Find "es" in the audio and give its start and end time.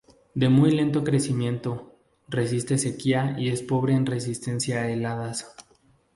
3.49-3.61